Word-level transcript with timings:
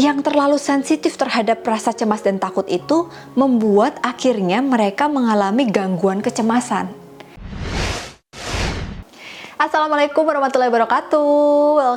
yang 0.00 0.24
terlalu 0.24 0.56
sensitif 0.56 1.20
terhadap 1.20 1.60
rasa 1.60 1.92
cemas 1.92 2.24
dan 2.24 2.40
takut 2.40 2.64
itu 2.72 3.12
membuat 3.36 4.00
akhirnya 4.00 4.64
mereka 4.64 5.12
mengalami 5.12 5.68
gangguan 5.68 6.24
kecemasan. 6.24 6.88
Assalamualaikum 9.60 10.24
warahmatullahi 10.24 10.72
wabarakatuh. 10.72 11.28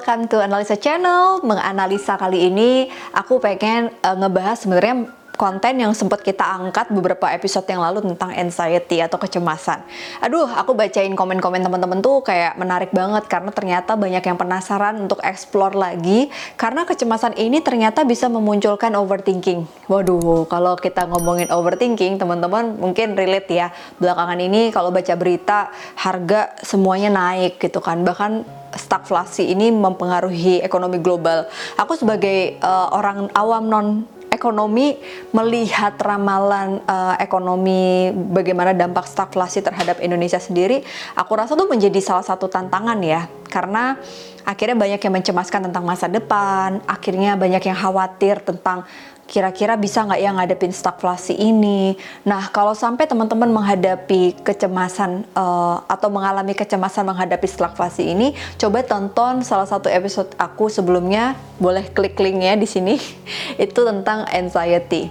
Welcome 0.04 0.28
to 0.28 0.44
Analisa 0.44 0.76
Channel. 0.76 1.48
Menganalisa 1.48 2.20
kali 2.20 2.52
ini 2.52 2.92
aku 3.16 3.40
pengen 3.40 3.88
uh, 4.04 4.20
ngebahas 4.20 4.60
sebenarnya 4.60 5.08
konten 5.34 5.82
yang 5.82 5.92
sempat 5.98 6.22
kita 6.22 6.46
angkat 6.46 6.94
beberapa 6.94 7.26
episode 7.34 7.66
yang 7.66 7.82
lalu 7.82 8.06
tentang 8.06 8.32
anxiety 8.38 9.02
atau 9.02 9.18
kecemasan. 9.18 9.82
Aduh, 10.22 10.46
aku 10.46 10.78
bacain 10.78 11.10
komen-komen 11.18 11.66
teman-teman 11.66 12.00
tuh 12.06 12.22
kayak 12.22 12.54
menarik 12.56 12.94
banget 12.94 13.26
karena 13.26 13.50
ternyata 13.50 13.98
banyak 13.98 14.22
yang 14.22 14.38
penasaran 14.38 15.02
untuk 15.02 15.20
explore 15.26 15.74
lagi 15.74 16.30
karena 16.54 16.86
kecemasan 16.86 17.34
ini 17.38 17.66
ternyata 17.66 18.06
bisa 18.06 18.30
memunculkan 18.30 18.94
overthinking. 18.94 19.66
Waduh, 19.90 20.46
kalau 20.46 20.78
kita 20.78 21.10
ngomongin 21.10 21.50
overthinking, 21.50 22.22
teman-teman 22.22 22.78
mungkin 22.78 23.18
relate 23.18 23.50
ya. 23.50 23.74
Belakangan 23.98 24.38
ini 24.38 24.70
kalau 24.70 24.94
baca 24.94 25.14
berita 25.18 25.74
harga 25.98 26.54
semuanya 26.62 27.10
naik 27.10 27.58
gitu 27.58 27.82
kan. 27.82 28.06
Bahkan 28.06 28.64
stagflasi 28.74 29.54
ini 29.54 29.70
mempengaruhi 29.70 30.62
ekonomi 30.62 30.98
global. 31.02 31.46
Aku 31.78 31.94
sebagai 31.98 32.58
uh, 32.62 32.90
orang 32.94 33.30
awam 33.38 33.64
non 33.70 33.88
ekonomi 34.34 34.98
melihat 35.30 35.94
ramalan 36.02 36.82
uh, 36.90 37.14
ekonomi 37.22 38.10
bagaimana 38.10 38.74
dampak 38.74 39.06
stagflasi 39.06 39.62
terhadap 39.62 40.02
Indonesia 40.02 40.42
sendiri, 40.42 40.82
aku 41.14 41.32
rasa 41.38 41.54
tuh 41.54 41.70
menjadi 41.70 42.02
salah 42.02 42.26
satu 42.26 42.50
tantangan 42.50 42.98
ya, 43.06 43.30
karena 43.54 44.02
akhirnya 44.42 44.74
banyak 44.74 44.98
yang 44.98 45.14
mencemaskan 45.14 45.70
tentang 45.70 45.86
masa 45.86 46.10
depan, 46.10 46.82
akhirnya 46.90 47.38
banyak 47.38 47.62
yang 47.62 47.78
khawatir 47.78 48.42
tentang 48.42 48.90
kira-kira 49.24 49.80
bisa 49.80 50.04
nggak 50.04 50.20
ya 50.20 50.32
ngadepin 50.36 50.74
stagflasi 50.76 51.34
ini. 51.38 51.96
Nah, 52.28 52.52
kalau 52.52 52.76
sampai 52.76 53.08
teman-teman 53.08 53.50
menghadapi 53.50 54.36
kecemasan 54.44 55.24
uh, 55.34 55.82
atau 55.88 56.12
mengalami 56.12 56.52
kecemasan 56.54 57.08
menghadapi 57.08 57.48
stagflasi 57.48 58.14
ini, 58.14 58.36
coba 58.60 58.84
tonton 58.84 59.42
salah 59.42 59.66
satu 59.66 59.88
episode 59.88 60.30
aku 60.36 60.68
sebelumnya, 60.68 61.40
boleh 61.58 61.88
klik 61.96 62.20
linknya 62.20 62.60
di 62.60 62.68
sini. 62.68 63.00
Itu 63.66 63.88
tentang 63.88 64.28
anxiety. 64.28 65.08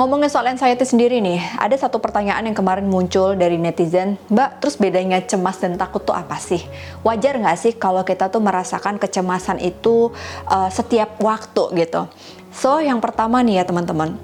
Ngomongin 0.00 0.32
soal 0.32 0.48
anxiety 0.48 0.88
sendiri 0.88 1.20
nih, 1.20 1.60
ada 1.60 1.76
satu 1.76 2.00
pertanyaan 2.00 2.48
yang 2.48 2.56
kemarin 2.56 2.88
muncul 2.88 3.36
dari 3.36 3.60
netizen, 3.60 4.16
Mbak, 4.32 4.64
terus 4.64 4.80
bedanya 4.80 5.20
cemas 5.20 5.60
dan 5.60 5.76
takut 5.76 6.00
tuh 6.00 6.16
apa 6.16 6.40
sih? 6.40 6.64
Wajar 7.04 7.36
nggak 7.36 7.58
sih 7.60 7.76
kalau 7.76 8.00
kita 8.00 8.32
tuh 8.32 8.40
merasakan 8.40 8.96
kecemasan 8.96 9.60
itu 9.60 10.08
uh, 10.48 10.72
setiap 10.72 11.20
waktu 11.20 11.84
gitu? 11.84 12.08
So, 12.48 12.80
yang 12.80 12.96
pertama 13.04 13.44
nih 13.44 13.60
ya 13.60 13.68
teman-teman, 13.68 14.16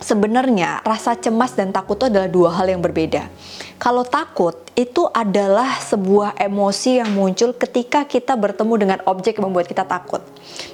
sebenarnya 0.00 0.80
rasa 0.88 1.12
cemas 1.20 1.52
dan 1.52 1.68
takut 1.68 2.00
itu 2.00 2.08
adalah 2.08 2.24
dua 2.32 2.56
hal 2.56 2.72
yang 2.72 2.80
berbeda. 2.80 3.28
Kalau 3.76 4.08
takut 4.08 4.56
itu 4.72 5.04
adalah 5.12 5.84
sebuah 5.84 6.40
emosi 6.40 6.96
yang 6.96 7.12
muncul 7.12 7.52
ketika 7.60 8.08
kita 8.08 8.40
bertemu 8.40 8.74
dengan 8.80 8.98
objek 9.04 9.36
yang 9.36 9.52
membuat 9.52 9.68
kita 9.68 9.84
takut. 9.84 10.24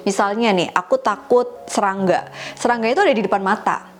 Misalnya 0.07 0.55
nih, 0.55 0.71
aku 0.71 0.95
takut 1.03 1.67
serangga. 1.67 2.31
Serangga 2.55 2.87
itu 2.87 3.03
ada 3.03 3.11
di 3.11 3.27
depan 3.27 3.43
mata. 3.43 3.96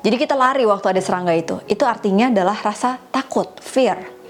Jadi 0.00 0.16
kita 0.16 0.32
lari 0.32 0.64
waktu 0.64 0.96
ada 0.96 1.00
serangga 1.04 1.36
itu. 1.36 1.60
Itu 1.68 1.84
artinya 1.84 2.32
adalah 2.32 2.56
rasa 2.56 2.96
takut, 3.12 3.48
fear 3.60 4.20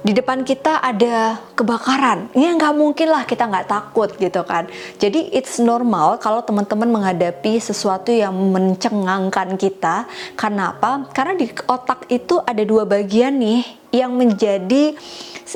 di 0.00 0.16
depan 0.16 0.48
kita 0.48 0.80
ada 0.80 1.36
kebakaran, 1.52 2.32
ya 2.32 2.56
nggak 2.56 2.72
mungkin 2.72 3.12
lah 3.12 3.28
kita 3.28 3.44
nggak 3.44 3.68
takut 3.68 4.08
gitu 4.16 4.40
kan. 4.48 4.64
Jadi 4.96 5.28
it's 5.36 5.60
normal 5.60 6.16
kalau 6.16 6.40
teman-teman 6.40 6.88
menghadapi 6.88 7.60
sesuatu 7.60 8.08
yang 8.08 8.32
mencengangkan 8.32 9.60
kita. 9.60 10.08
Karena 10.40 10.72
apa? 10.72 11.04
Karena 11.12 11.36
di 11.36 11.52
otak 11.68 12.08
itu 12.08 12.40
ada 12.40 12.64
dua 12.64 12.88
bagian 12.88 13.36
nih 13.36 13.60
yang 13.92 14.16
menjadi 14.16 14.96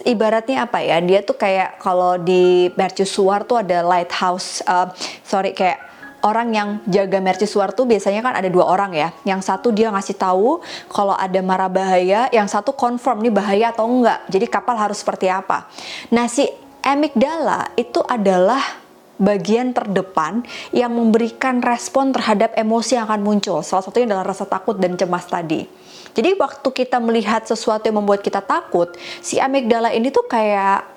ibaratnya 0.04 0.68
apa 0.68 0.84
ya? 0.84 1.00
Dia 1.00 1.24
tuh 1.24 1.40
kayak 1.40 1.80
kalau 1.80 2.20
di 2.20 2.68
mercusuar 2.76 3.48
tuh 3.48 3.64
ada 3.64 3.80
lighthouse, 3.80 4.60
uh, 4.68 4.92
sorry 5.24 5.56
kayak 5.56 5.93
orang 6.24 6.48
yang 6.56 6.68
jaga 6.88 7.20
mercusuar 7.20 7.76
tuh 7.76 7.84
biasanya 7.84 8.24
kan 8.24 8.34
ada 8.34 8.48
dua 8.48 8.64
orang 8.64 8.96
ya. 8.96 9.12
Yang 9.28 9.52
satu 9.52 9.68
dia 9.70 9.92
ngasih 9.92 10.16
tahu 10.16 10.64
kalau 10.88 11.12
ada 11.12 11.38
mara 11.44 11.68
bahaya, 11.68 12.32
yang 12.32 12.48
satu 12.48 12.72
confirm 12.72 13.20
nih 13.20 13.34
bahaya 13.34 13.66
atau 13.70 13.84
enggak. 13.84 14.24
Jadi 14.32 14.46
kapal 14.48 14.74
harus 14.80 15.04
seperti 15.04 15.28
apa. 15.28 15.68
Nah, 16.08 16.24
si 16.26 16.48
amigdala 16.80 17.76
itu 17.76 18.00
adalah 18.08 18.82
bagian 19.14 19.70
terdepan 19.70 20.42
yang 20.74 20.90
memberikan 20.90 21.62
respon 21.62 22.10
terhadap 22.10 22.56
emosi 22.58 22.98
yang 22.98 23.06
akan 23.06 23.22
muncul. 23.22 23.62
Salah 23.62 23.86
satunya 23.86 24.10
adalah 24.10 24.34
rasa 24.34 24.48
takut 24.48 24.74
dan 24.74 24.98
cemas 24.98 25.28
tadi. 25.28 25.68
Jadi 26.14 26.38
waktu 26.38 26.68
kita 26.70 27.02
melihat 27.02 27.42
sesuatu 27.42 27.90
yang 27.90 27.98
membuat 27.98 28.22
kita 28.22 28.38
takut, 28.38 28.94
si 29.18 29.42
amigdala 29.42 29.90
ini 29.90 30.14
tuh 30.14 30.26
kayak 30.30 30.93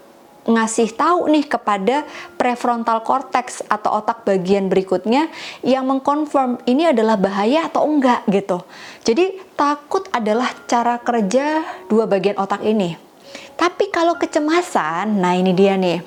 ngasih 0.48 0.96
tahu 0.96 1.28
nih 1.28 1.46
kepada 1.46 2.08
prefrontal 2.40 3.04
cortex 3.04 3.60
atau 3.68 4.00
otak 4.00 4.24
bagian 4.24 4.72
berikutnya 4.72 5.28
yang 5.62 5.84
mengkonfirm 5.86 6.64
ini 6.64 6.88
adalah 6.90 7.20
bahaya 7.20 7.68
atau 7.68 7.84
enggak 7.84 8.24
gitu. 8.32 8.64
Jadi 9.04 9.44
takut 9.60 10.08
adalah 10.16 10.48
cara 10.66 10.98
kerja 11.04 11.62
dua 11.92 12.08
bagian 12.08 12.40
otak 12.40 12.64
ini. 12.64 12.96
Tapi 13.60 13.92
kalau 13.92 14.16
kecemasan, 14.16 15.20
nah 15.20 15.36
ini 15.36 15.52
dia 15.52 15.76
nih. 15.76 16.00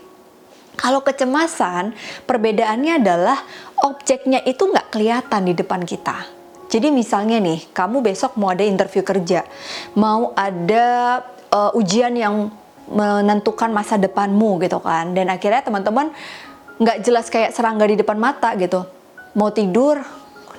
Kalau 0.80 1.04
kecemasan, 1.04 1.92
perbedaannya 2.24 3.04
adalah 3.04 3.44
objeknya 3.84 4.40
itu 4.48 4.64
nggak 4.64 4.88
kelihatan 4.88 5.42
di 5.44 5.52
depan 5.52 5.84
kita. 5.84 6.24
Jadi 6.70 6.88
misalnya 6.94 7.42
nih, 7.42 7.68
kamu 7.74 8.00
besok 8.00 8.38
mau 8.38 8.54
ada 8.54 8.62
interview 8.62 9.02
kerja, 9.02 9.44
mau 9.98 10.30
ada 10.38 11.20
uh, 11.50 11.74
ujian 11.74 12.14
yang 12.14 12.48
menentukan 12.90 13.70
masa 13.70 13.96
depanmu 13.96 14.58
gitu 14.60 14.82
kan. 14.82 15.14
Dan 15.14 15.30
akhirnya 15.30 15.62
teman-teman 15.62 16.10
nggak 16.82 16.98
jelas 17.06 17.30
kayak 17.30 17.54
serangga 17.54 17.86
di 17.86 17.96
depan 17.96 18.18
mata 18.18 18.52
gitu. 18.58 18.84
Mau 19.38 19.48
tidur 19.54 20.02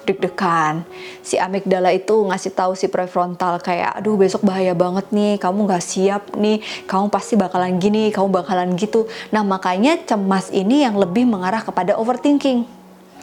deg-degan. 0.02 0.81
Si 1.22 1.38
amigdala 1.38 1.94
itu 1.94 2.25
ngasih 2.25 2.52
tahu 2.58 2.74
si 2.74 2.90
prefrontal 2.90 3.62
kayak 3.62 4.02
aduh 4.02 4.18
besok 4.18 4.41
bahaya 4.41 4.74
banget 4.74 5.06
nih 5.14 5.38
kamu 5.38 5.70
nggak 5.70 5.84
siap 5.84 6.24
nih 6.34 6.58
kamu 6.90 7.14
pasti 7.14 7.38
bakalan 7.38 7.78
gini 7.78 8.09
kamu 8.09 8.41
bakalan 8.41 8.74
gitu. 8.74 9.06
Nah 9.30 9.46
makanya 9.46 10.02
cemas 10.02 10.50
ini 10.50 10.81
yang 10.81 10.97
lebih 10.97 11.30
mengarah 11.30 11.62
kepada 11.62 11.94
overthinking 12.00 12.81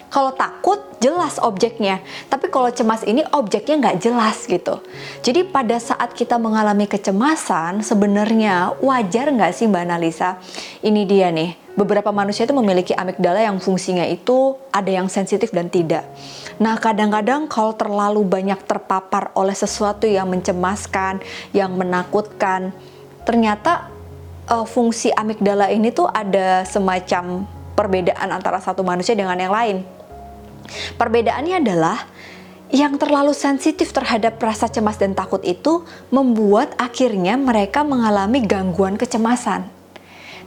kalau 0.09 0.33
takut 0.33 0.81
jelas 0.99 1.37
objeknya, 1.39 2.01
tapi 2.33 2.49
kalau 2.49 2.73
cemas 2.73 3.05
ini 3.05 3.23
objeknya 3.31 3.77
nggak 3.79 3.99
jelas 4.03 4.49
gitu. 4.49 4.81
Jadi 5.21 5.47
pada 5.47 5.77
saat 5.79 6.17
kita 6.17 6.41
mengalami 6.41 6.89
kecemasan, 6.89 7.85
sebenarnya 7.85 8.75
wajar 8.81 9.31
nggak 9.31 9.53
sih 9.53 9.69
Mbak 9.69 9.85
Analisa? 9.85 10.41
Ini 10.81 11.03
dia 11.05 11.29
nih, 11.29 11.55
beberapa 11.79 12.11
manusia 12.11 12.43
itu 12.43 12.57
memiliki 12.57 12.91
amigdala 12.97 13.39
yang 13.39 13.63
fungsinya 13.63 14.03
itu 14.09 14.59
ada 14.75 14.91
yang 14.91 15.07
sensitif 15.07 15.55
dan 15.55 15.71
tidak. 15.71 16.03
Nah, 16.59 16.75
kadang-kadang 16.81 17.47
kalau 17.47 17.71
terlalu 17.77 18.27
banyak 18.27 18.59
terpapar 18.67 19.31
oleh 19.39 19.55
sesuatu 19.55 20.11
yang 20.11 20.27
mencemaskan, 20.27 21.23
yang 21.55 21.71
menakutkan, 21.79 22.75
ternyata 23.23 23.87
uh, 24.51 24.67
fungsi 24.67 25.15
amigdala 25.15 25.71
ini 25.71 25.95
tuh 25.95 26.11
ada 26.11 26.67
semacam 26.67 27.47
perbedaan 27.79 28.35
antara 28.35 28.59
satu 28.59 28.83
manusia 28.83 29.15
dengan 29.15 29.39
yang 29.39 29.55
lain. 29.55 29.98
Perbedaannya 30.97 31.57
adalah 31.61 31.99
yang 32.69 33.01
terlalu 33.01 33.33
sensitif 33.33 33.97
terhadap 33.97 34.37
rasa 34.37 34.69
cemas 34.69 35.01
dan 35.01 35.17
takut 35.17 35.41
itu 35.41 35.89
membuat 36.13 36.77
akhirnya 36.77 37.41
mereka 37.41 37.81
mengalami 37.81 38.45
gangguan 38.45 39.01
kecemasan. 39.01 39.65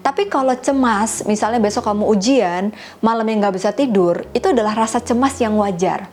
Tapi 0.02 0.26
kalau 0.30 0.58
cemas, 0.58 1.22
misalnya 1.30 1.62
besok 1.62 1.86
kamu 1.86 2.10
ujian, 2.10 2.74
malam 3.06 3.26
yang 3.26 3.46
nggak 3.46 3.56
bisa 3.58 3.70
tidur, 3.70 4.26
itu 4.34 4.50
adalah 4.50 4.74
rasa 4.74 4.98
cemas 4.98 5.38
yang 5.38 5.54
wajar. 5.62 6.10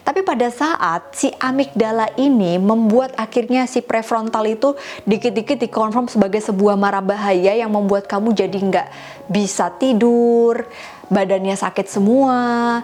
Tapi 0.00 0.24
pada 0.24 0.48
saat 0.48 1.12
si 1.16 1.28
amigdala 1.40 2.12
ini 2.16 2.56
membuat 2.56 3.12
akhirnya 3.20 3.68
si 3.68 3.84
prefrontal 3.84 4.44
itu 4.48 4.76
dikit-dikit 5.04 5.60
dikonfirm 5.60 6.08
sebagai 6.08 6.40
sebuah 6.40 6.76
mara 6.76 7.04
bahaya 7.04 7.52
yang 7.52 7.68
membuat 7.72 8.08
kamu 8.08 8.32
jadi 8.32 8.58
nggak 8.60 8.88
bisa 9.28 9.72
tidur, 9.76 10.68
badannya 11.12 11.56
sakit 11.56 11.86
semua, 11.88 12.80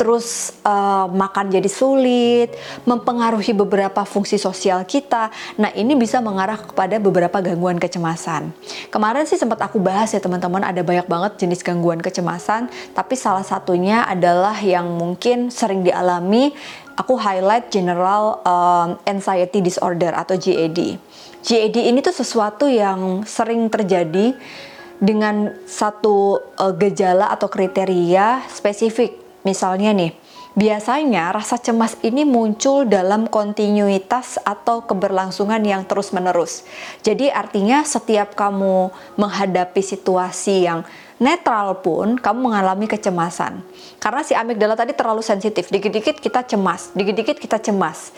terus 0.00 0.56
uh, 0.64 1.04
makan 1.12 1.52
jadi 1.52 1.68
sulit, 1.68 2.56
mempengaruhi 2.88 3.52
beberapa 3.52 4.08
fungsi 4.08 4.40
sosial 4.40 4.80
kita. 4.88 5.28
Nah, 5.60 5.68
ini 5.76 5.92
bisa 5.92 6.24
mengarah 6.24 6.56
kepada 6.56 6.96
beberapa 6.96 7.36
gangguan 7.44 7.76
kecemasan. 7.76 8.48
Kemarin 8.88 9.28
sih 9.28 9.36
sempat 9.36 9.60
aku 9.60 9.76
bahas 9.76 10.08
ya 10.16 10.24
teman-teman, 10.24 10.64
ada 10.64 10.80
banyak 10.80 11.04
banget 11.04 11.44
jenis 11.44 11.60
gangguan 11.60 12.00
kecemasan, 12.00 12.72
tapi 12.96 13.12
salah 13.12 13.44
satunya 13.44 14.08
adalah 14.08 14.56
yang 14.64 14.88
mungkin 14.88 15.52
sering 15.52 15.84
dialami 15.84 16.56
aku 16.96 17.20
highlight 17.20 17.68
general 17.68 18.40
um, 18.48 18.96
anxiety 19.04 19.60
disorder 19.60 20.16
atau 20.16 20.40
GAD. 20.40 20.96
GAD 21.44 21.76
ini 21.76 22.00
tuh 22.00 22.16
sesuatu 22.16 22.64
yang 22.72 23.28
sering 23.28 23.68
terjadi 23.68 24.32
dengan 24.96 25.60
satu 25.68 26.40
uh, 26.56 26.72
gejala 26.76 27.32
atau 27.32 27.52
kriteria 27.52 28.48
spesifik 28.48 29.19
misalnya 29.46 29.94
nih, 29.94 30.12
biasanya 30.58 31.30
rasa 31.30 31.56
cemas 31.56 31.94
ini 32.02 32.26
muncul 32.26 32.84
dalam 32.86 33.30
kontinuitas 33.30 34.40
atau 34.42 34.82
keberlangsungan 34.84 35.62
yang 35.62 35.86
terus-menerus. 35.86 36.66
Jadi 37.06 37.30
artinya 37.30 37.86
setiap 37.86 38.34
kamu 38.34 38.90
menghadapi 39.14 39.82
situasi 39.82 40.66
yang 40.66 40.82
netral 41.20 41.78
pun 41.84 42.16
kamu 42.16 42.38
mengalami 42.50 42.88
kecemasan. 42.88 43.60
Karena 44.00 44.24
si 44.24 44.32
amigdala 44.32 44.74
tadi 44.74 44.96
terlalu 44.96 45.20
sensitif, 45.20 45.68
dikit-dikit 45.68 46.18
kita 46.18 46.42
cemas, 46.42 46.90
dikit-dikit 46.96 47.36
kita 47.36 47.60
cemas 47.60 48.10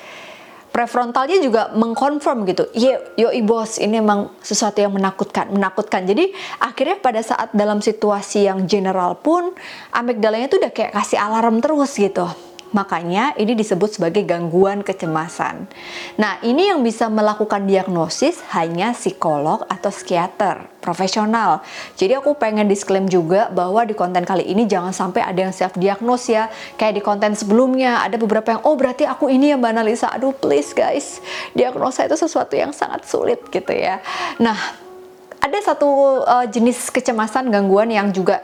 prefrontalnya 0.73 1.39
juga 1.39 1.71
mengkonfirm 1.77 2.49
gitu. 2.49 2.65
Yo, 2.73 2.97
yo 3.15 3.29
bos, 3.45 3.77
ini 3.77 4.01
emang 4.01 4.33
sesuatu 4.41 4.81
yang 4.81 4.91
menakutkan, 4.97 5.53
menakutkan. 5.53 6.09
Jadi 6.09 6.33
akhirnya 6.59 6.97
pada 6.99 7.21
saat 7.21 7.53
dalam 7.53 7.85
situasi 7.85 8.49
yang 8.49 8.65
general 8.65 9.21
pun 9.21 9.53
amigdalanya 9.93 10.49
tuh 10.49 10.65
udah 10.65 10.73
kayak 10.73 10.97
kasih 10.97 11.21
alarm 11.21 11.61
terus 11.61 11.93
gitu. 11.95 12.52
Makanya 12.73 13.37
ini 13.37 13.53
disebut 13.53 14.01
sebagai 14.01 14.25
gangguan 14.25 14.81
kecemasan. 14.81 15.69
Nah, 16.17 16.41
ini 16.41 16.73
yang 16.73 16.81
bisa 16.81 17.13
melakukan 17.13 17.69
diagnosis 17.69 18.41
hanya 18.57 18.97
psikolog 18.97 19.69
atau 19.69 19.93
psikiater 19.93 20.73
profesional. 20.83 21.63
Jadi 21.95 22.19
aku 22.19 22.35
pengen 22.35 22.67
disclaim 22.67 23.07
juga 23.07 23.53
bahwa 23.53 23.87
di 23.87 23.95
konten 23.95 24.27
kali 24.27 24.49
ini 24.49 24.67
jangan 24.67 24.91
sampai 24.91 25.23
ada 25.23 25.47
yang 25.47 25.55
self 25.55 25.79
diagnose 25.79 26.33
ya. 26.33 26.51
Kayak 26.81 26.99
di 26.99 27.03
konten 27.05 27.33
sebelumnya 27.39 28.03
ada 28.03 28.19
beberapa 28.19 28.59
yang 28.59 28.63
oh 28.67 28.75
berarti 28.75 29.07
aku 29.07 29.31
ini 29.31 29.55
ya 29.55 29.57
Mbak 29.61 29.71
Analisa. 29.71 30.11
Aduh 30.11 30.35
please 30.35 30.75
guys, 30.75 31.23
diagnosa 31.55 32.09
itu 32.09 32.19
sesuatu 32.19 32.59
yang 32.59 32.75
sangat 32.75 33.07
sulit 33.07 33.39
gitu 33.55 33.71
ya. 33.71 34.03
Nah, 34.43 34.59
ada 35.39 35.59
satu 35.63 36.23
uh, 36.23 36.47
jenis 36.51 36.91
kecemasan 36.91 37.51
gangguan 37.51 37.91
yang 37.91 38.11
juga 38.11 38.43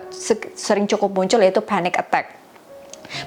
sering 0.55 0.87
cukup 0.87 1.11
muncul 1.15 1.43
yaitu 1.43 1.63
panic 1.63 1.99
attack. 1.99 2.38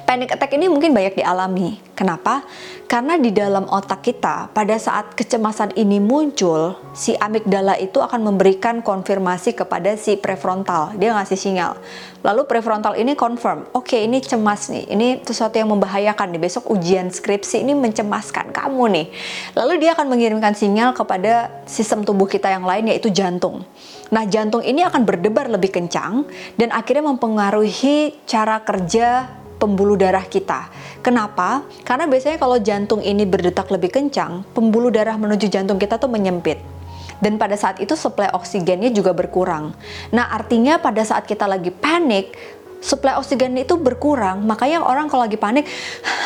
Panic 0.05 0.33
attack 0.37 0.53
ini 0.53 0.69
mungkin 0.69 0.93
banyak 0.93 1.17
dialami. 1.17 1.81
Kenapa? 1.97 2.45
Karena 2.89 3.15
di 3.15 3.31
dalam 3.31 3.69
otak 3.69 4.03
kita, 4.03 4.51
pada 4.51 4.75
saat 4.75 5.13
kecemasan 5.15 5.77
ini 5.79 6.01
muncul, 6.01 6.75
si 6.91 7.15
amigdala 7.15 7.77
itu 7.79 8.01
akan 8.01 8.33
memberikan 8.33 8.83
konfirmasi 8.83 9.55
kepada 9.55 9.95
si 9.95 10.17
prefrontal. 10.17 10.97
Dia 10.99 11.15
ngasih 11.15 11.39
sinyal. 11.39 11.77
Lalu 12.25 12.45
prefrontal 12.49 12.99
ini 12.99 13.15
confirm, 13.15 13.69
oke 13.71 13.95
okay, 13.95 14.05
ini 14.05 14.19
cemas 14.21 14.69
nih, 14.69 14.91
ini 14.91 15.07
sesuatu 15.23 15.55
yang 15.55 15.71
membahayakan 15.71 16.35
nih. 16.35 16.41
Besok 16.41 16.69
ujian 16.73 17.09
skripsi 17.09 17.63
ini 17.63 17.73
mencemaskan 17.77 18.51
kamu 18.51 18.83
nih. 18.91 19.07
Lalu 19.55 19.73
dia 19.81 19.95
akan 19.95 20.11
mengirimkan 20.11 20.53
sinyal 20.53 20.91
kepada 20.93 21.63
sistem 21.63 22.03
tubuh 22.03 22.27
kita 22.27 22.51
yang 22.51 22.67
lain 22.67 22.91
yaitu 22.91 23.07
jantung. 23.07 23.63
Nah, 24.11 24.27
jantung 24.27 24.59
ini 24.61 24.83
akan 24.83 25.07
berdebar 25.07 25.47
lebih 25.47 25.71
kencang 25.71 26.27
dan 26.59 26.75
akhirnya 26.75 27.07
mempengaruhi 27.07 28.19
cara 28.27 28.59
kerja 28.59 29.40
pembuluh 29.61 29.93
darah 29.93 30.25
kita. 30.25 30.73
Kenapa? 31.05 31.61
Karena 31.85 32.09
biasanya 32.09 32.41
kalau 32.41 32.57
jantung 32.57 33.05
ini 33.05 33.29
berdetak 33.29 33.69
lebih 33.69 33.93
kencang, 33.93 34.41
pembuluh 34.57 34.89
darah 34.89 35.13
menuju 35.21 35.45
jantung 35.45 35.77
kita 35.77 36.01
tuh 36.01 36.09
menyempit. 36.09 36.57
Dan 37.21 37.37
pada 37.37 37.53
saat 37.53 37.77
itu 37.77 37.93
suplai 37.93 38.33
oksigennya 38.33 38.89
juga 38.89 39.13
berkurang. 39.13 39.77
Nah, 40.09 40.33
artinya 40.33 40.81
pada 40.81 41.05
saat 41.05 41.29
kita 41.29 41.45
lagi 41.45 41.69
panik, 41.69 42.33
suplai 42.81 43.13
oksigen 43.21 43.53
itu 43.61 43.77
berkurang. 43.77 44.41
Makanya 44.41 44.81
orang 44.81 45.05
kalau 45.05 45.29
lagi 45.29 45.37
panik 45.37 45.69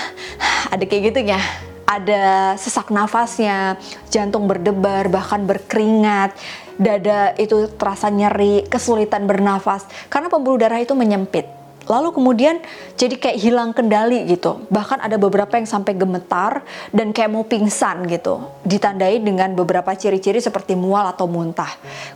ada 0.73 0.83
kayak 0.87 1.11
gitu 1.11 1.35
ya. 1.35 1.41
Ada 1.85 2.55
sesak 2.57 2.89
nafasnya, 2.89 3.77
jantung 4.09 4.49
berdebar, 4.49 5.05
bahkan 5.05 5.45
berkeringat, 5.45 6.33
dada 6.81 7.37
itu 7.39 7.69
terasa 7.77 8.11
nyeri, 8.11 8.65
kesulitan 8.67 9.29
bernafas 9.29 9.87
karena 10.11 10.27
pembuluh 10.27 10.59
darah 10.59 10.79
itu 10.81 10.97
menyempit 10.97 11.64
lalu 11.85 12.13
kemudian 12.13 12.61
jadi 12.95 13.15
kayak 13.17 13.37
hilang 13.39 13.69
kendali 13.71 14.25
gitu. 14.29 14.65
Bahkan 14.69 15.01
ada 15.01 15.15
beberapa 15.15 15.55
yang 15.57 15.67
sampai 15.69 15.95
gemetar 15.97 16.65
dan 16.91 17.15
kayak 17.15 17.31
mau 17.31 17.43
pingsan 17.45 18.05
gitu. 18.09 18.43
Ditandai 18.65 19.21
dengan 19.21 19.53
beberapa 19.53 19.93
ciri-ciri 19.95 20.43
seperti 20.43 20.73
mual 20.77 21.05
atau 21.09 21.25
muntah. 21.25 21.69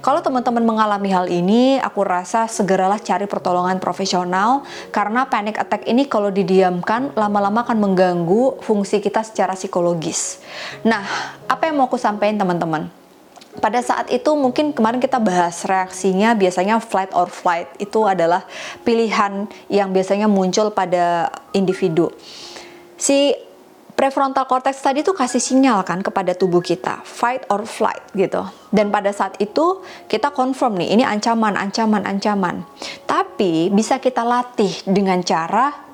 Kalau 0.03 0.19
teman-teman 0.19 0.63
mengalami 0.65 1.09
hal 1.09 1.25
ini, 1.29 1.77
aku 1.79 2.03
rasa 2.03 2.45
segeralah 2.45 2.99
cari 2.99 3.25
pertolongan 3.25 3.79
profesional 3.81 4.67
karena 4.91 5.25
panic 5.29 5.57
attack 5.57 5.87
ini 5.87 6.05
kalau 6.05 6.29
didiamkan 6.29 7.13
lama-lama 7.15 7.63
akan 7.63 7.77
mengganggu 7.79 8.61
fungsi 8.61 8.99
kita 8.99 9.23
secara 9.23 9.55
psikologis. 9.55 10.41
Nah, 10.83 11.03
apa 11.47 11.69
yang 11.69 11.79
mau 11.79 11.87
aku 11.87 11.97
sampaikan 11.97 12.41
teman-teman? 12.41 12.98
Pada 13.59 13.79
saat 13.83 14.07
itu 14.09 14.31
mungkin 14.35 14.71
kemarin 14.71 14.99
kita 14.99 15.19
bahas 15.19 15.63
reaksinya 15.67 16.33
biasanya 16.35 16.79
flight 16.79 17.11
or 17.13 17.27
flight 17.27 17.67
itu 17.77 18.03
adalah 18.07 18.47
pilihan 18.83 19.45
yang 19.67 19.91
biasanya 19.91 20.25
muncul 20.25 20.71
pada 20.71 21.29
individu. 21.53 22.11
Si 22.99 23.31
prefrontal 23.99 24.47
cortex 24.47 24.79
tadi 24.79 25.03
tuh 25.03 25.11
kasih 25.11 25.43
sinyal 25.43 25.83
kan 25.83 25.99
kepada 25.99 26.31
tubuh 26.31 26.63
kita 26.63 27.03
fight 27.03 27.43
or 27.51 27.67
flight 27.67 27.99
gitu. 28.15 28.47
Dan 28.71 28.95
pada 28.95 29.11
saat 29.11 29.35
itu 29.43 29.83
kita 30.07 30.31
confirm 30.31 30.79
nih 30.79 30.95
ini 30.95 31.03
ancaman, 31.03 31.59
ancaman, 31.59 32.07
ancaman. 32.07 32.63
Tapi 33.03 33.67
bisa 33.75 33.99
kita 33.99 34.23
latih 34.23 34.71
dengan 34.87 35.19
cara 35.19 35.89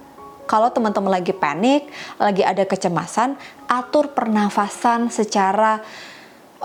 kalau 0.45 0.69
teman-teman 0.69 1.18
lagi 1.18 1.33
panik, 1.33 1.89
lagi 2.21 2.45
ada 2.45 2.61
kecemasan, 2.69 3.33
atur 3.65 4.13
pernafasan 4.13 5.09
secara 5.09 5.81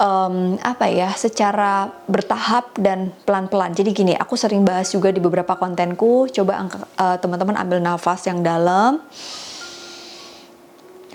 um, 0.00 0.56
apa 0.64 0.88
ya 0.88 1.12
secara 1.12 1.92
bertahap 2.08 2.72
dan 2.80 3.12
pelan-pelan. 3.28 3.76
Jadi 3.76 3.90
gini, 3.92 4.12
aku 4.16 4.34
sering 4.34 4.64
bahas 4.64 4.88
juga 4.88 5.12
di 5.12 5.20
beberapa 5.20 5.54
kontenku. 5.54 6.32
Coba 6.32 6.64
uh, 6.64 7.16
teman-teman 7.20 7.60
ambil 7.60 7.78
nafas 7.84 8.24
yang 8.24 8.40
dalam, 8.40 9.04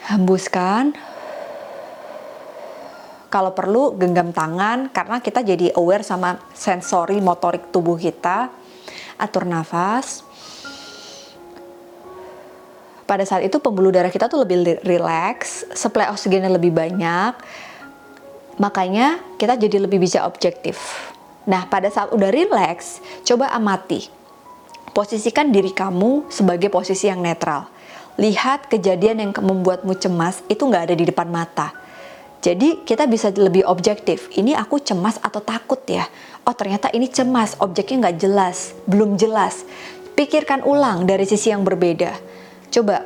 hembuskan. 0.05 0.93
Kalau 3.33 3.51
perlu 3.51 3.97
genggam 3.99 4.31
tangan 4.31 4.88
karena 4.95 5.19
kita 5.19 5.43
jadi 5.43 5.75
aware 5.75 6.07
sama 6.07 6.39
sensori 6.55 7.19
motorik 7.19 7.73
tubuh 7.73 7.99
kita. 7.99 8.47
Atur 9.19 9.43
nafas. 9.43 10.23
Pada 13.05 13.21
saat 13.21 13.45
itu 13.45 13.61
pembuluh 13.61 13.93
darah 13.93 14.09
kita 14.09 14.25
tuh 14.25 14.41
lebih 14.41 14.81
rileks, 14.81 15.67
suplai 15.77 16.09
oksigennya 16.09 16.49
lebih 16.49 16.73
banyak 16.73 17.38
Makanya 18.55 19.19
kita 19.35 19.59
jadi 19.59 19.83
lebih 19.83 19.99
bisa 19.99 20.23
objektif. 20.23 20.79
Nah, 21.45 21.67
pada 21.67 21.91
saat 21.91 22.09
udah 22.09 22.31
rileks, 22.31 23.03
coba 23.27 23.51
amati. 23.53 24.07
Posisikan 24.95 25.51
diri 25.51 25.75
kamu 25.75 26.31
sebagai 26.31 26.71
posisi 26.71 27.11
yang 27.11 27.19
netral. 27.19 27.67
Lihat 28.15 28.71
kejadian 28.71 29.19
yang 29.19 29.31
membuatmu 29.35 29.91
cemas 29.99 30.39
itu 30.47 30.63
nggak 30.63 30.88
ada 30.88 30.95
di 30.95 31.03
depan 31.03 31.27
mata. 31.27 31.75
Jadi 32.39 32.85
kita 32.88 33.09
bisa 33.09 33.33
lebih 33.35 33.67
objektif. 33.67 34.31
Ini 34.31 34.55
aku 34.55 34.79
cemas 34.79 35.19
atau 35.19 35.43
takut 35.43 35.81
ya? 35.89 36.07
Oh 36.47 36.53
ternyata 36.53 36.93
ini 36.93 37.12
cemas, 37.12 37.57
objeknya 37.59 38.07
nggak 38.07 38.17
jelas, 38.21 38.71
belum 38.88 39.19
jelas. 39.19 39.67
Pikirkan 40.15 40.63
ulang 40.63 41.03
dari 41.03 41.27
sisi 41.27 41.51
yang 41.51 41.67
berbeda. 41.67 42.15
Coba 42.71 43.03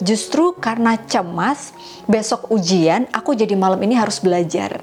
Justru 0.00 0.56
karena 0.56 0.96
cemas, 0.96 1.76
besok 2.08 2.48
ujian 2.48 3.04
aku 3.12 3.36
jadi 3.36 3.52
malam 3.52 3.80
ini 3.84 3.96
harus 4.00 4.16
belajar. 4.20 4.80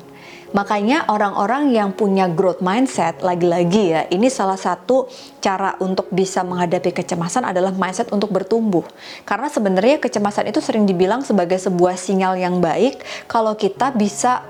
Makanya 0.56 1.12
orang-orang 1.12 1.76
yang 1.76 1.92
punya 1.92 2.32
growth 2.32 2.64
mindset 2.64 3.20
lagi-lagi 3.20 3.84
ya, 3.92 4.02
ini 4.08 4.32
salah 4.32 4.56
satu 4.56 5.12
cara 5.44 5.76
untuk 5.84 6.08
bisa 6.08 6.40
menghadapi 6.46 6.96
kecemasan 6.96 7.44
adalah 7.44 7.76
mindset 7.76 8.08
untuk 8.16 8.32
bertumbuh. 8.32 8.88
Karena 9.28 9.52
sebenarnya 9.52 10.00
kecemasan 10.00 10.48
itu 10.48 10.64
sering 10.64 10.88
dibilang 10.88 11.20
sebagai 11.26 11.60
sebuah 11.60 12.00
sinyal 12.00 12.40
yang 12.40 12.64
baik 12.64 13.04
kalau 13.28 13.60
kita 13.60 13.92
bisa 13.92 14.48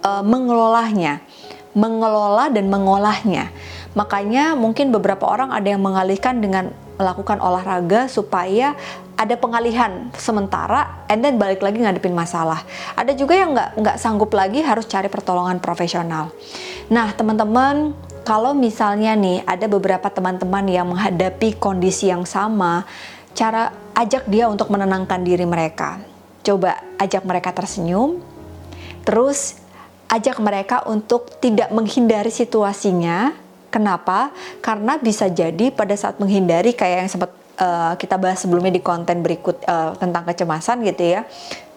uh, 0.00 0.24
mengelolanya, 0.24 1.20
mengelola 1.76 2.48
dan 2.48 2.72
mengolahnya. 2.72 3.52
Makanya 3.92 4.56
mungkin 4.56 4.96
beberapa 4.96 5.28
orang 5.28 5.52
ada 5.52 5.68
yang 5.68 5.84
mengalihkan 5.84 6.40
dengan 6.40 6.72
melakukan 6.94 7.42
olahraga 7.42 8.06
supaya 8.06 8.78
ada 9.14 9.38
pengalihan 9.38 10.10
sementara 10.18 11.06
and 11.06 11.22
then 11.22 11.38
balik 11.38 11.62
lagi 11.62 11.78
ngadepin 11.78 12.14
masalah. 12.14 12.62
Ada 12.98 13.14
juga 13.14 13.38
yang 13.38 13.54
nggak 13.54 13.70
nggak 13.78 13.96
sanggup 13.98 14.30
lagi 14.34 14.62
harus 14.62 14.86
cari 14.90 15.06
pertolongan 15.06 15.62
profesional. 15.62 16.34
Nah 16.90 17.14
teman-teman 17.14 17.94
kalau 18.26 18.56
misalnya 18.56 19.14
nih 19.14 19.44
ada 19.44 19.68
beberapa 19.70 20.08
teman-teman 20.08 20.64
yang 20.66 20.90
menghadapi 20.90 21.60
kondisi 21.60 22.10
yang 22.10 22.26
sama, 22.26 22.88
cara 23.36 23.70
ajak 23.94 24.26
dia 24.26 24.48
untuk 24.48 24.72
menenangkan 24.72 25.20
diri 25.22 25.44
mereka. 25.44 26.00
Coba 26.40 26.80
ajak 26.96 27.24
mereka 27.24 27.52
tersenyum, 27.52 28.20
terus 29.04 29.60
ajak 30.08 30.40
mereka 30.40 30.84
untuk 30.88 31.36
tidak 31.40 31.68
menghindari 31.72 32.32
situasinya, 32.32 33.32
Kenapa? 33.74 34.30
Karena 34.62 34.94
bisa 35.02 35.26
jadi 35.26 35.74
pada 35.74 35.98
saat 35.98 36.22
menghindari 36.22 36.78
kayak 36.78 36.96
yang 37.02 37.10
sempat 37.10 37.34
uh, 37.58 37.98
kita 37.98 38.14
bahas 38.14 38.38
sebelumnya 38.38 38.70
di 38.70 38.78
konten 38.78 39.18
berikut 39.18 39.58
uh, 39.66 39.98
tentang 39.98 40.22
kecemasan 40.22 40.86
gitu 40.86 41.18
ya. 41.18 41.26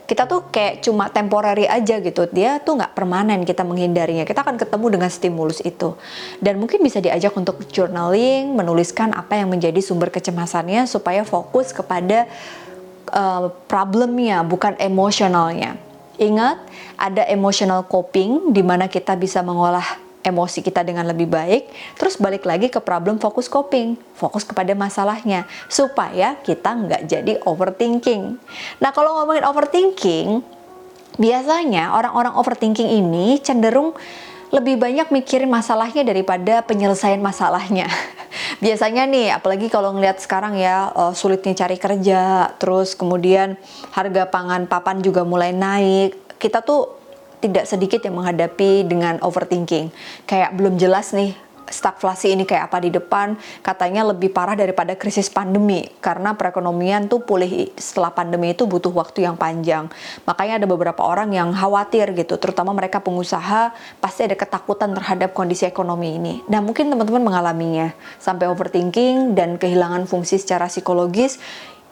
kita 0.07 0.23
tuh 0.23 0.47
kayak 0.47 0.79
cuma 0.87 1.11
temporary 1.11 1.67
aja 1.67 1.99
gitu. 1.99 2.23
Dia 2.31 2.63
tuh 2.63 2.79
nggak 2.79 2.95
permanen 2.95 3.43
kita 3.43 3.67
menghindarinya. 3.67 4.23
Kita 4.23 4.39
akan 4.39 4.55
ketemu 4.55 4.85
dengan 4.95 5.09
stimulus 5.11 5.59
itu. 5.67 5.99
Dan 6.39 6.63
mungkin 6.63 6.79
bisa 6.79 7.03
diajak 7.03 7.35
untuk 7.35 7.59
journaling, 7.67 8.55
menuliskan 8.55 9.11
apa 9.11 9.35
yang 9.35 9.51
menjadi 9.51 9.83
sumber 9.83 10.07
kecemasannya 10.07 10.87
supaya 10.87 11.27
fokus 11.27 11.75
kepada 11.75 12.23
uh, 13.11 13.51
problemnya, 13.67 14.47
bukan 14.47 14.79
emosionalnya. 14.79 15.75
Ingat, 16.15 16.63
ada 16.95 17.27
emotional 17.27 17.83
coping 17.83 18.55
di 18.55 18.63
mana 18.63 18.87
kita 18.87 19.19
bisa 19.19 19.43
mengolah 19.43 20.06
emosi 20.27 20.59
kita 20.59 20.83
dengan 20.83 21.07
lebih 21.07 21.31
baik, 21.31 21.71
terus 21.95 22.19
balik 22.19 22.43
lagi 22.43 22.67
ke 22.67 22.83
problem 22.83 23.15
fokus 23.17 23.47
coping, 23.47 23.95
fokus 24.19 24.43
kepada 24.43 24.75
masalahnya, 24.75 25.47
supaya 25.71 26.35
kita 26.43 26.75
nggak 26.75 27.01
jadi 27.07 27.33
overthinking. 27.47 28.35
Nah 28.83 28.91
kalau 28.91 29.23
ngomongin 29.23 29.47
overthinking, 29.47 30.43
biasanya 31.15 31.95
orang-orang 31.95 32.35
overthinking 32.35 32.91
ini 32.91 33.39
cenderung 33.39 33.95
lebih 34.47 34.79
banyak 34.79 35.11
mikirin 35.11 35.51
masalahnya 35.51 36.07
daripada 36.07 36.63
penyelesaian 36.63 37.19
masalahnya. 37.19 37.87
Biasanya 38.63 39.03
nih, 39.03 39.27
apalagi 39.35 39.67
kalau 39.67 39.91
ngelihat 39.91 40.23
sekarang 40.23 40.55
ya 40.55 40.87
uh, 40.95 41.11
sulitnya 41.11 41.51
cari 41.51 41.75
kerja, 41.75 42.55
terus 42.55 42.95
kemudian 42.95 43.59
harga 43.91 44.23
pangan 44.31 44.63
papan 44.65 45.03
juga 45.03 45.27
mulai 45.27 45.51
naik. 45.51 46.39
Kita 46.39 46.63
tuh 46.63 46.96
tidak 47.39 47.69
sedikit 47.69 48.01
yang 48.03 48.17
menghadapi 48.17 48.85
dengan 48.87 49.21
overthinking. 49.21 49.93
Kayak 50.25 50.57
belum 50.57 50.81
jelas 50.81 51.13
nih 51.13 51.47
stagflasi 51.67 52.31
ini 52.33 52.43
kayak 52.47 52.71
apa 52.71 52.77
di 52.79 52.89
depan. 52.89 53.35
Katanya 53.59 54.07
lebih 54.07 54.31
parah 54.31 54.55
daripada 54.55 54.95
krisis 54.95 55.27
pandemi 55.27 55.83
karena 55.99 56.33
perekonomian 56.33 57.11
tuh 57.11 57.21
pulih 57.23 57.71
setelah 57.75 58.11
pandemi 58.15 58.55
itu 58.55 58.63
butuh 58.63 58.91
waktu 58.91 59.27
yang 59.27 59.35
panjang. 59.35 59.91
Makanya 60.23 60.63
ada 60.63 60.67
beberapa 60.67 61.03
orang 61.03 61.35
yang 61.35 61.51
khawatir 61.51 62.15
gitu 62.15 62.39
terutama 62.39 62.71
mereka 62.71 63.03
pengusaha 63.03 63.75
pasti 63.99 64.25
ada 64.25 64.35
ketakutan 64.39 64.95
terhadap 64.95 65.35
kondisi 65.35 65.67
ekonomi 65.67 66.17
ini. 66.17 66.33
Dan 66.47 66.63
mungkin 66.63 66.89
teman-teman 66.89 67.23
mengalaminya 67.23 67.91
sampai 68.17 68.47
overthinking 68.47 69.35
dan 69.35 69.59
kehilangan 69.59 70.07
fungsi 70.07 70.39
secara 70.39 70.71
psikologis 70.71 71.39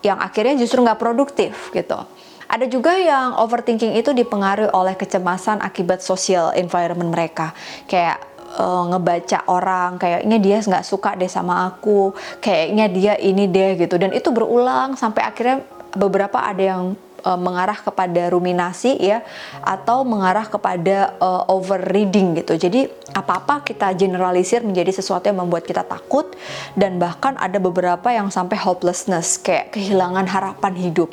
yang 0.05 0.21
akhirnya 0.21 0.53
justru 0.61 0.85
nggak 0.85 1.01
produktif 1.01 1.73
gitu 1.73 1.97
ada 2.45 2.65
juga 2.69 2.93
yang 2.95 3.35
overthinking 3.41 3.97
itu 3.97 4.13
dipengaruhi 4.13 4.71
oleh 4.71 4.93
kecemasan 4.93 5.61
akibat 5.61 6.01
social 6.01 6.53
environment 6.53 7.11
mereka. 7.11 7.51
Kayak 7.89 8.21
uh, 8.57 8.83
ngebaca 8.93 9.45
orang 9.49 9.97
kayaknya 9.97 10.37
dia 10.39 10.57
nggak 10.61 10.85
suka 10.85 11.17
deh 11.17 11.29
sama 11.29 11.67
aku, 11.69 12.13
kayaknya 12.39 12.85
dia 12.91 13.13
ini 13.19 13.49
deh 13.49 13.79
gitu. 13.79 13.97
Dan 13.97 14.13
itu 14.13 14.29
berulang 14.29 14.95
sampai 14.95 15.25
akhirnya 15.25 15.65
beberapa 15.95 16.43
ada 16.43 16.61
yang 16.61 16.93
uh, 17.25 17.35
mengarah 17.35 17.75
kepada 17.75 18.29
ruminasi 18.29 18.95
ya 19.01 19.25
atau 19.65 20.05
mengarah 20.05 20.45
kepada 20.45 21.17
uh, 21.17 21.49
overreading 21.49 22.37
gitu. 22.39 22.55
Jadi 22.55 22.87
apa-apa 23.11 23.65
kita 23.65 23.91
generalisir 23.97 24.61
menjadi 24.61 24.93
sesuatu 24.93 25.25
yang 25.25 25.41
membuat 25.41 25.65
kita 25.65 25.81
takut 25.81 26.29
dan 26.77 27.01
bahkan 27.01 27.33
ada 27.41 27.57
beberapa 27.57 28.13
yang 28.13 28.29
sampai 28.29 28.55
hopelessness 28.61 29.41
kayak 29.41 29.73
kehilangan 29.73 30.29
harapan 30.29 30.73
hidup. 30.77 31.09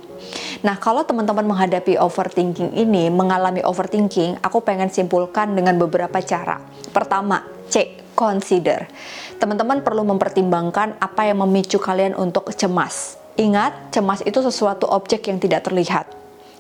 Nah, 0.62 0.78
kalau 0.78 1.02
teman-teman 1.02 1.42
menghadapi 1.42 1.98
overthinking 1.98 2.78
ini, 2.78 3.10
mengalami 3.10 3.64
overthinking, 3.66 4.38
aku 4.38 4.62
pengen 4.62 4.86
simpulkan 4.92 5.50
dengan 5.58 5.74
beberapa 5.74 6.22
cara. 6.22 6.62
Pertama, 6.94 7.42
C, 7.66 7.98
consider. 8.14 8.86
Teman-teman 9.42 9.82
perlu 9.82 10.06
mempertimbangkan 10.06 10.94
apa 11.02 11.26
yang 11.26 11.42
memicu 11.42 11.82
kalian 11.82 12.14
untuk 12.14 12.54
cemas 12.54 13.21
Ingat, 13.40 13.96
cemas 13.96 14.20
itu 14.28 14.44
sesuatu 14.44 14.84
objek 14.84 15.24
yang 15.32 15.40
tidak 15.40 15.64
terlihat. 15.64 16.04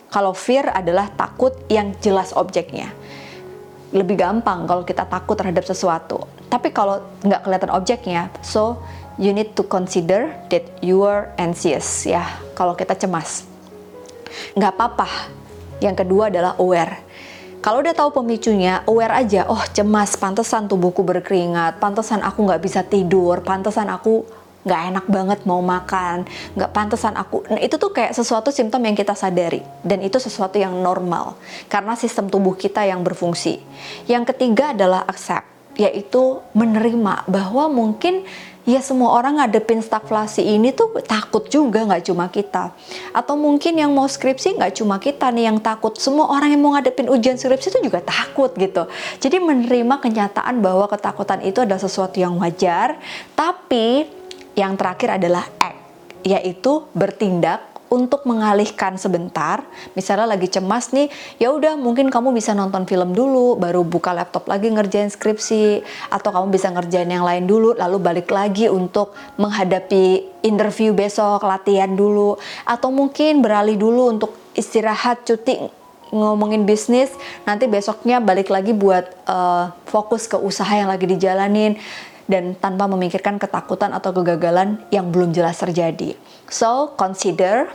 Kalau 0.08 0.32
fear 0.32 0.72
adalah 0.72 1.12
takut 1.12 1.52
yang 1.68 1.92
jelas 2.00 2.32
objeknya. 2.32 2.92
Lebih 3.92 4.16
gampang 4.16 4.64
kalau 4.64 4.80
kita 4.80 5.04
takut 5.04 5.36
terhadap 5.36 5.68
sesuatu. 5.68 6.24
Tapi 6.48 6.72
kalau 6.72 7.04
nggak 7.24 7.44
kelihatan 7.44 7.70
objeknya, 7.72 8.22
so 8.40 8.80
you 9.20 9.36
need 9.36 9.52
to 9.52 9.64
consider 9.68 10.32
that 10.48 10.64
you 10.80 11.04
are 11.04 11.28
anxious 11.36 12.08
ya. 12.08 12.24
Kalau 12.56 12.72
kita 12.72 12.96
cemas, 12.96 13.44
nggak 14.56 14.72
apa-apa. 14.72 15.08
Yang 15.84 16.04
kedua 16.04 16.32
adalah 16.32 16.56
aware. 16.56 17.04
Kalau 17.60 17.84
udah 17.84 17.94
tahu 17.94 18.24
pemicunya, 18.24 18.80
aware 18.88 19.12
aja. 19.12 19.44
Oh 19.46 19.60
cemas, 19.76 20.16
pantesan 20.16 20.72
tubuhku 20.72 21.04
berkeringat, 21.04 21.78
pantesan 21.78 22.24
aku 22.24 22.48
nggak 22.48 22.64
bisa 22.64 22.80
tidur, 22.80 23.44
pantesan 23.44 23.92
aku 23.92 24.24
nggak 24.62 24.80
enak 24.94 25.06
banget 25.10 25.38
mau 25.46 25.58
makan, 25.58 26.26
nggak 26.54 26.70
pantesan 26.70 27.14
aku. 27.18 27.42
Nah 27.50 27.58
itu 27.58 27.78
tuh 27.78 27.90
kayak 27.90 28.14
sesuatu 28.14 28.54
simptom 28.54 28.82
yang 28.82 28.94
kita 28.94 29.14
sadari 29.14 29.62
dan 29.82 30.02
itu 30.02 30.22
sesuatu 30.22 30.58
yang 30.58 30.72
normal 30.82 31.34
karena 31.66 31.98
sistem 31.98 32.30
tubuh 32.30 32.54
kita 32.54 32.86
yang 32.86 33.02
berfungsi. 33.02 33.58
Yang 34.06 34.34
ketiga 34.34 34.70
adalah 34.70 35.02
accept, 35.06 35.46
yaitu 35.74 36.38
menerima 36.54 37.26
bahwa 37.26 37.66
mungkin 37.66 38.22
ya 38.62 38.78
semua 38.78 39.18
orang 39.18 39.42
ngadepin 39.42 39.82
stagflasi 39.82 40.46
ini 40.46 40.70
tuh 40.70 41.02
takut 41.02 41.50
juga 41.50 41.82
nggak 41.82 42.06
cuma 42.06 42.30
kita 42.30 42.70
atau 43.10 43.34
mungkin 43.34 43.74
yang 43.74 43.90
mau 43.90 44.06
skripsi 44.06 44.54
nggak 44.54 44.78
cuma 44.78 45.02
kita 45.02 45.34
nih 45.34 45.50
yang 45.50 45.58
takut 45.58 45.98
semua 45.98 46.30
orang 46.30 46.54
yang 46.54 46.62
mau 46.62 46.78
ngadepin 46.78 47.10
ujian 47.10 47.34
skripsi 47.34 47.74
itu 47.74 47.90
juga 47.90 47.98
takut 47.98 48.54
gitu 48.54 48.86
jadi 49.18 49.42
menerima 49.42 49.98
kenyataan 49.98 50.62
bahwa 50.62 50.86
ketakutan 50.86 51.42
itu 51.42 51.58
adalah 51.58 51.82
sesuatu 51.82 52.22
yang 52.22 52.38
wajar 52.38 53.02
tapi 53.34 54.06
yang 54.58 54.76
terakhir 54.76 55.16
adalah 55.20 55.44
act, 55.60 55.80
yaitu 56.22 56.86
bertindak 56.92 57.72
untuk 57.92 58.24
mengalihkan 58.24 58.96
sebentar. 58.96 59.60
Misalnya 59.92 60.24
lagi 60.24 60.48
cemas 60.48 60.96
nih, 60.96 61.12
ya 61.36 61.52
udah 61.52 61.76
mungkin 61.76 62.08
kamu 62.08 62.32
bisa 62.32 62.56
nonton 62.56 62.88
film 62.88 63.12
dulu, 63.12 63.60
baru 63.60 63.84
buka 63.84 64.16
laptop 64.16 64.48
lagi 64.48 64.72
ngerjain 64.72 65.12
skripsi, 65.12 65.84
atau 66.08 66.32
kamu 66.32 66.56
bisa 66.56 66.72
ngerjain 66.72 67.12
yang 67.12 67.28
lain 67.28 67.44
dulu, 67.44 67.76
lalu 67.76 68.00
balik 68.00 68.32
lagi 68.32 68.72
untuk 68.72 69.12
menghadapi 69.36 70.24
interview 70.40 70.96
besok, 70.96 71.44
latihan 71.44 71.92
dulu, 71.92 72.40
atau 72.64 72.88
mungkin 72.88 73.44
beralih 73.44 73.76
dulu 73.76 74.08
untuk 74.08 74.32
istirahat, 74.56 75.28
cuti 75.28 75.60
ngomongin 76.12 76.64
bisnis, 76.68 77.12
nanti 77.48 77.68
besoknya 77.68 78.20
balik 78.20 78.52
lagi 78.52 78.76
buat 78.76 79.04
uh, 79.24 79.72
fokus 79.88 80.28
ke 80.28 80.36
usaha 80.36 80.68
yang 80.68 80.92
lagi 80.92 81.08
dijalanin 81.08 81.80
dan 82.32 82.56
tanpa 82.56 82.88
memikirkan 82.88 83.36
ketakutan 83.36 83.92
atau 83.92 84.16
kegagalan 84.16 84.80
yang 84.88 85.12
belum 85.12 85.36
jelas 85.36 85.60
terjadi. 85.60 86.16
So, 86.48 86.96
consider, 86.96 87.68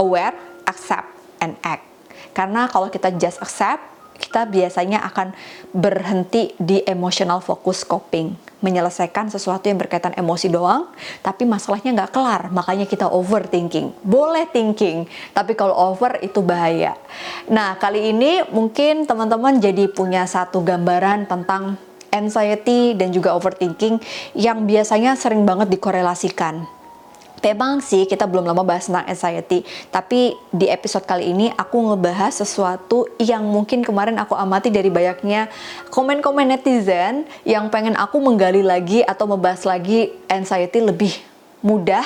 aware, 0.00 0.32
accept, 0.64 1.12
and 1.44 1.60
act. 1.60 1.84
Karena 2.32 2.72
kalau 2.72 2.88
kita 2.88 3.12
just 3.20 3.36
accept, 3.44 3.84
kita 4.16 4.48
biasanya 4.48 5.04
akan 5.12 5.36
berhenti 5.76 6.56
di 6.56 6.80
emotional 6.88 7.44
focus 7.44 7.84
coping 7.84 8.48
menyelesaikan 8.58 9.30
sesuatu 9.30 9.70
yang 9.70 9.78
berkaitan 9.78 10.14
emosi 10.18 10.50
doang, 10.50 10.90
tapi 11.22 11.46
masalahnya 11.46 11.94
nggak 11.94 12.10
kelar, 12.10 12.42
makanya 12.50 12.90
kita 12.90 13.06
overthinking. 13.06 13.94
Boleh 14.02 14.50
thinking, 14.50 15.06
tapi 15.30 15.54
kalau 15.54 15.74
over 15.94 16.18
itu 16.26 16.42
bahaya. 16.42 16.98
Nah, 17.46 17.78
kali 17.78 18.10
ini 18.10 18.42
mungkin 18.50 19.06
teman-teman 19.06 19.62
jadi 19.62 19.86
punya 19.86 20.26
satu 20.26 20.58
gambaran 20.66 21.30
tentang 21.30 21.78
anxiety 22.10 22.94
dan 22.94 23.12
juga 23.14 23.34
overthinking 23.34 24.00
yang 24.36 24.64
biasanya 24.64 25.14
sering 25.14 25.44
banget 25.44 25.72
dikorelasikan. 25.72 26.78
Memang 27.38 27.78
sih 27.78 28.04
kita 28.10 28.26
belum 28.26 28.50
lama 28.50 28.66
bahas 28.66 28.90
tentang 28.90 29.06
anxiety, 29.06 29.62
tapi 29.94 30.34
di 30.50 30.66
episode 30.66 31.06
kali 31.06 31.30
ini 31.30 31.46
aku 31.54 31.94
ngebahas 31.94 32.34
sesuatu 32.34 33.06
yang 33.22 33.46
mungkin 33.46 33.86
kemarin 33.86 34.18
aku 34.18 34.34
amati 34.34 34.74
dari 34.74 34.90
banyaknya 34.90 35.46
komen-komen 35.94 36.50
netizen 36.50 37.22
yang 37.46 37.70
pengen 37.70 37.94
aku 37.94 38.18
menggali 38.18 38.66
lagi 38.66 39.06
atau 39.06 39.30
membahas 39.30 39.62
lagi 39.62 40.10
anxiety 40.26 40.82
lebih 40.82 41.14
mudah 41.60 42.04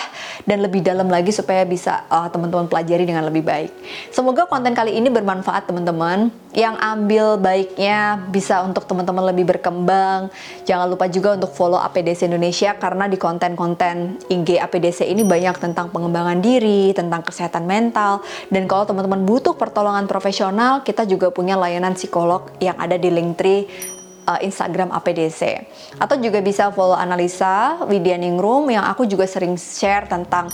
dan 0.48 0.64
lebih 0.64 0.80
dalam 0.80 1.08
lagi 1.12 1.28
supaya 1.28 1.62
bisa 1.68 2.08
uh, 2.08 2.28
teman-teman 2.32 2.66
pelajari 2.68 3.04
dengan 3.04 3.28
lebih 3.28 3.44
baik. 3.44 3.70
Semoga 4.08 4.48
konten 4.48 4.72
kali 4.72 4.96
ini 4.96 5.12
bermanfaat 5.12 5.68
teman-teman. 5.68 6.32
Yang 6.52 6.76
ambil 6.84 7.40
baiknya 7.40 8.28
bisa 8.28 8.60
untuk 8.60 8.84
teman-teman 8.84 9.32
lebih 9.32 9.56
berkembang. 9.56 10.28
Jangan 10.68 10.84
lupa 10.84 11.08
juga 11.08 11.32
untuk 11.32 11.48
follow 11.56 11.80
APDC 11.80 12.28
Indonesia 12.28 12.76
karena 12.76 13.08
di 13.08 13.16
konten-konten 13.16 14.20
IG 14.28 14.60
APDC 14.60 15.08
ini 15.08 15.24
banyak 15.24 15.56
tentang 15.56 15.88
pengembangan 15.88 16.44
diri, 16.44 16.92
tentang 16.92 17.24
kesehatan 17.24 17.64
mental 17.64 18.20
dan 18.52 18.68
kalau 18.68 18.84
teman-teman 18.84 19.24
butuh 19.24 19.56
pertolongan 19.56 20.04
profesional, 20.04 20.84
kita 20.84 21.08
juga 21.08 21.32
punya 21.32 21.56
layanan 21.56 21.96
psikolog 21.96 22.52
yang 22.60 22.76
ada 22.76 23.00
di 23.00 23.08
Linktree 23.08 23.92
uh, 24.26 24.40
Instagram 24.42 24.90
APDC. 24.94 25.66
Atau 25.98 26.18
juga 26.18 26.38
bisa 26.42 26.70
follow 26.70 26.96
analisa 26.96 27.82
Widya 27.86 28.18
Ningrum 28.18 28.70
yang 28.70 28.86
aku 28.86 29.06
juga 29.06 29.26
sering 29.26 29.58
share 29.58 30.06
tentang 30.06 30.50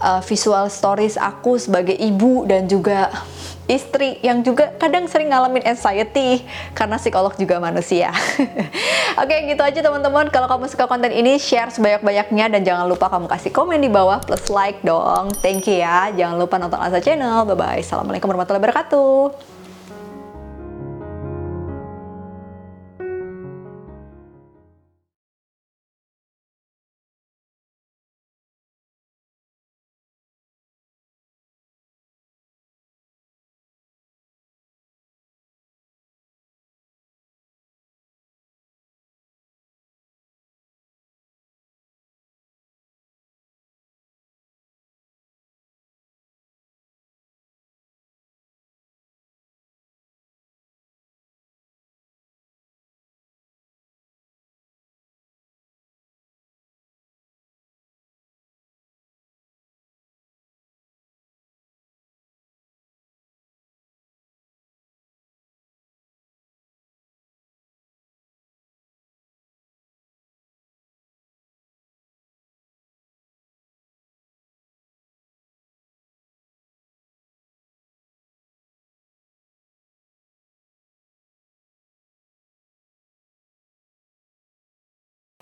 uh, 0.00 0.20
visual 0.24 0.66
stories 0.72 1.20
aku 1.20 1.60
sebagai 1.60 1.94
ibu 1.94 2.48
dan 2.48 2.66
juga 2.66 3.12
istri 3.70 4.18
yang 4.26 4.42
juga 4.42 4.74
kadang 4.82 5.06
sering 5.06 5.30
ngalamin 5.30 5.62
anxiety 5.62 6.42
karena 6.74 6.98
psikolog 6.98 7.30
juga 7.38 7.62
manusia. 7.62 8.10
Oke, 9.22 9.36
gitu 9.46 9.62
aja 9.62 9.78
teman-teman. 9.78 10.26
Kalau 10.34 10.50
kamu 10.50 10.66
suka 10.66 10.90
konten 10.90 11.14
ini, 11.14 11.38
share 11.38 11.70
sebanyak-banyaknya 11.70 12.50
dan 12.50 12.60
jangan 12.66 12.90
lupa 12.90 13.06
kamu 13.06 13.30
kasih 13.30 13.54
komen 13.54 13.78
di 13.78 13.86
bawah 13.86 14.18
plus 14.18 14.50
like 14.50 14.82
dong. 14.82 15.30
Thank 15.38 15.70
you 15.70 15.78
ya. 15.78 16.10
Jangan 16.10 16.34
lupa 16.34 16.58
nonton 16.58 16.82
Asa 16.82 16.98
Channel. 16.98 17.46
Bye 17.46 17.54
bye. 17.54 17.78
Assalamualaikum 17.78 18.26
warahmatullahi 18.26 18.62
wabarakatuh. 18.66 19.59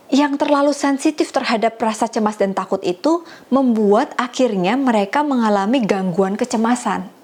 Yang 0.09 0.41
terlalu 0.41 0.73
sensitif 0.73 1.29
terhadap 1.33 1.77
rasa 1.77 2.09
cemas 2.09 2.41
dan 2.41 2.57
takut 2.57 2.81
itu 2.81 3.25
membuat 3.53 4.17
akhirnya 4.17 4.77
mereka 4.77 5.21
mengalami 5.21 5.85
gangguan 5.85 6.37
kecemasan. 6.37 7.18